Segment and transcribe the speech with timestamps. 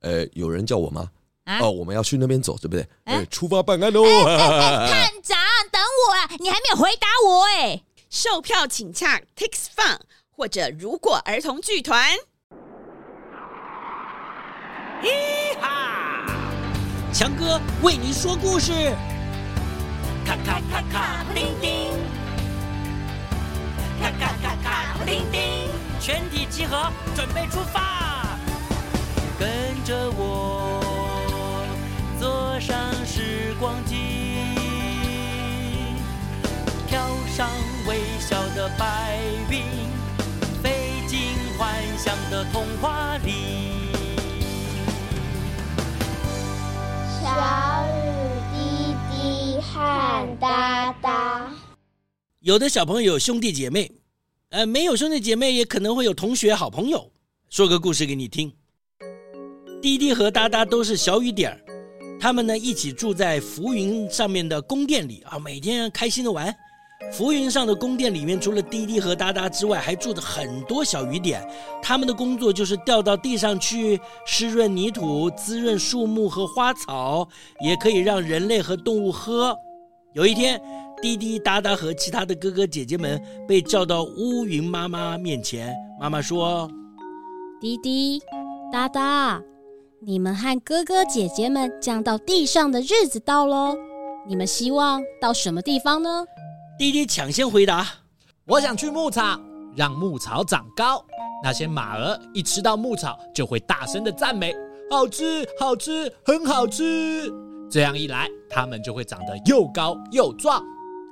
[0.00, 1.10] 呃，有人叫我吗？
[1.44, 2.82] 啊、哦，我们要去那边走，对不对？
[3.04, 4.04] 哎、呃，出发办案喽！
[4.04, 5.38] 哎哎哎、 探长，
[5.72, 6.30] 等我啊！
[6.38, 7.82] 你还没有回答我哎。
[8.08, 9.98] 售票请洽 Tix Fun
[10.30, 12.16] 或者如果儿童剧团。
[15.02, 16.26] 咦哈，
[17.12, 18.72] 强哥为你说故事。
[20.26, 21.90] 咔咔咔咔，布丁丁。
[24.00, 25.68] 咔咔咔咔，布丁丁。
[26.00, 28.09] 全体集合，准备出发。
[29.40, 29.48] 跟
[29.86, 30.82] 着我，
[32.20, 33.96] 坐上时光机，
[36.86, 37.00] 跳
[37.34, 37.48] 上
[37.88, 39.18] 微笑的白
[39.50, 39.62] 云，
[40.62, 41.20] 飞进
[41.56, 43.88] 幻想的童话里。
[47.18, 48.12] 小雨
[48.52, 51.50] 滴滴汗哒哒。
[52.40, 53.90] 有的小朋友有兄弟姐妹，
[54.50, 57.10] 呃，没有兄弟姐妹也可能会有同学、好朋友。
[57.48, 58.52] 说个故事给你听。
[59.82, 61.58] 滴滴和哒哒都是小雨点儿，
[62.20, 66.54] 他们呢一起住在浮云上面的宫殿里啊，每天开心的玩。
[67.10, 71.42] 浮云上的宫殿里面，除了滴滴和哒哒之外，还住着很多小雨点。
[71.82, 77.26] 他们的工作就是掉到地上去，湿润泥土，滋润树木和花草，
[77.64, 79.56] 也可以让人类和动物喝。
[80.12, 80.60] 有一天，
[81.00, 86.70] 滴滴、哒哒和其他的哥哥姐姐们被叫到乌云妈妈面前，妈妈说
[87.62, 88.20] ：“滴滴、
[88.70, 89.42] 哒哒。”
[90.02, 93.76] 你们和哥哥姐姐们降到地上的日子到喽，
[94.26, 96.24] 你们希望到什么地方呢？
[96.78, 97.86] 滴滴抢先回答
[98.48, 99.38] ：“我想去牧场，
[99.76, 101.04] 让牧草长高。
[101.44, 104.56] 那些马儿一吃到牧草，就会大声的赞美，
[104.90, 107.30] 好吃，好吃，很好吃。
[107.70, 110.64] 这样一来，它们就会长得又高又壮。”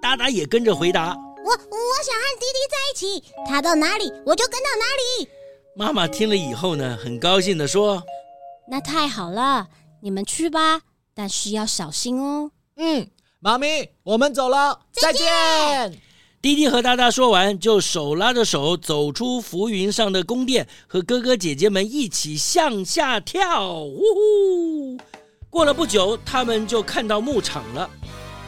[0.00, 1.08] 达达也跟着回答
[1.44, 1.56] ：“我我
[2.04, 5.28] 想和弟弟在一起，他到哪里我就跟到哪里。”
[5.74, 8.00] 妈妈听了以后呢，很高兴的说。
[8.68, 9.68] 那太好了，
[10.02, 10.80] 你们去吧，
[11.14, 12.50] 但是要小心哦。
[12.76, 15.24] 嗯，妈咪，我们走了，再见。
[15.24, 16.00] 再见。
[16.42, 23.80] 滴滴和哒哒说完，就手拉着手走出浮云上的宫殿，和哥哥姐姐们一起向下跳。
[23.80, 24.98] 呜呼！
[25.50, 27.88] 过了不久，他们就看到牧场了。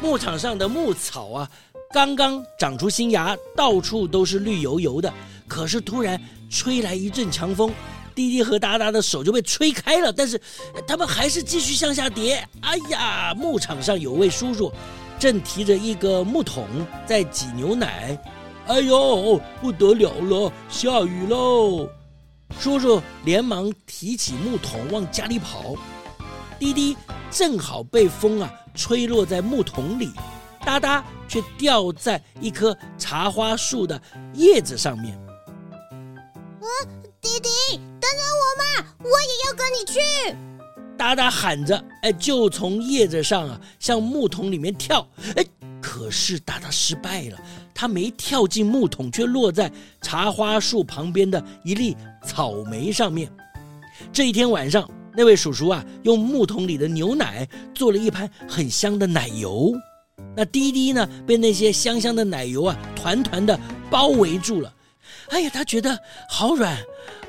[0.00, 1.50] 牧场上的牧草啊，
[1.92, 5.12] 刚刚长出新芽，到处都是绿油油的。
[5.48, 7.72] 可是突然吹来一阵强风。
[8.18, 10.40] 滴滴和哒哒的手就被吹开了，但是
[10.88, 12.44] 他们还是继续向下跌。
[12.62, 14.72] 哎呀，牧场上有位叔叔，
[15.20, 16.66] 正提着一个木桶
[17.06, 18.18] 在挤牛奶。
[18.66, 21.88] 哎呦，不得了了，下雨喽！
[22.58, 25.76] 叔叔连忙提起木桶往家里跑。
[26.58, 26.96] 滴滴
[27.30, 30.10] 正好被风啊吹落在木桶里，
[30.66, 34.02] 哒哒却掉在一棵茶花树的
[34.34, 35.16] 叶子上面。
[36.60, 36.66] 嗯，
[37.20, 37.48] 滴滴。
[38.00, 39.98] 等等我嘛，我也要跟你去！
[40.96, 45.44] 哒哒喊着，哎，就从叶子上啊向木桶里面跳，哎，
[45.80, 47.38] 可是哒哒失败了，
[47.72, 49.70] 他没跳进木桶，却落在
[50.00, 53.30] 茶花树旁边的一粒草莓上面。
[54.12, 59.72] 这一天晚上，那位叔叔啊用木桶里的牛奶做了一盘很香的奶油，
[60.36, 63.58] 那滴滴呢被那些香香的奶油啊团团的
[63.90, 64.72] 包围住了。
[65.30, 65.98] 哎呀，他觉得
[66.28, 66.76] 好软，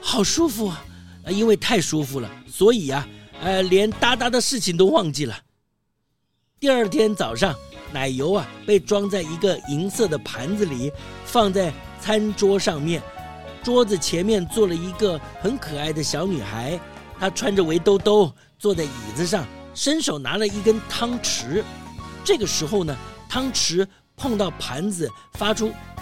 [0.02, 0.84] 好舒服啊！
[1.28, 3.08] 因为太舒服了，所以啊，
[3.42, 5.38] 呃，连哒哒的事情都忘记了。
[6.60, 7.56] 第二天早上，
[7.94, 10.92] 奶油啊被装在一个银色的盘子里，
[11.26, 11.72] 放在
[12.02, 13.02] 餐桌上面。
[13.62, 16.80] 桌子前面坐了一个很可爱的小女孩，
[17.20, 19.46] 她穿着围兜兜，坐在椅子上，
[19.76, 21.64] 伸手拿了一根汤匙。
[22.24, 22.96] 这个时候呢，
[23.30, 25.72] 汤匙碰到盘子，发出“”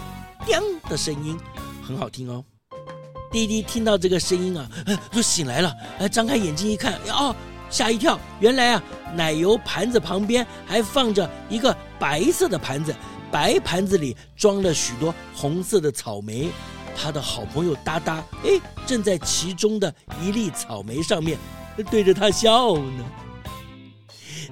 [0.88, 1.38] 的声音。
[1.82, 2.44] 很好听哦，
[3.30, 4.68] 滴滴听到这个声音啊，
[5.10, 5.74] 就醒来了。
[5.98, 7.34] 哎，张开眼睛一看，哦，
[7.70, 8.82] 吓一跳，原来啊，
[9.14, 12.94] 奶油盘子旁边还放着一个白色的盘子，
[13.30, 16.50] 白盘子里装了许多红色的草莓。
[17.00, 21.38] 他的好朋友哒哒，哎，正在其中的一粒草莓上面
[21.90, 23.04] 对着他笑呢。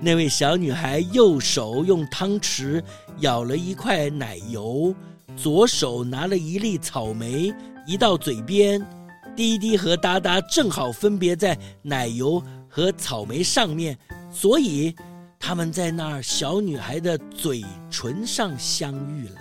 [0.01, 2.83] 那位小女孩右手用汤匙
[3.19, 4.95] 舀了一块奶油，
[5.37, 7.55] 左手拿了一粒草莓
[7.87, 8.85] 移到嘴边。
[9.37, 13.99] 滴滴和哒哒正好分别在奶油和草莓上面，
[14.33, 14.97] 所以
[15.39, 19.41] 他们在那儿小女孩的嘴唇上相遇了。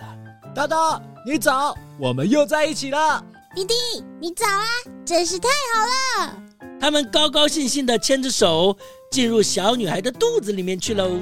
[0.54, 3.24] 哒哒，你早，我们又在一起了。
[3.54, 3.74] 滴滴，
[4.20, 4.64] 你早啊，
[5.02, 6.42] 真是太好了。
[6.78, 8.76] 他们高高兴兴地牵着手
[9.10, 11.18] 进入小女孩的肚子里面去喽。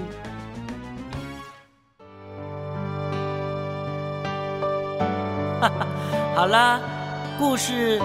[6.44, 6.78] 好啦，
[7.38, 7.98] 故事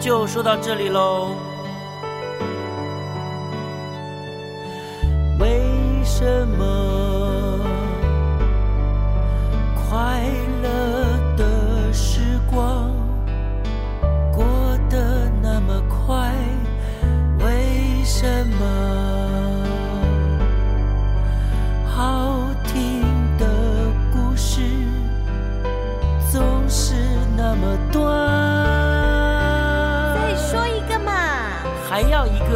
[0.00, 1.36] 就说到这里喽。
[5.38, 5.60] 为
[6.02, 6.83] 什么？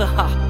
[0.06, 0.47] 哈。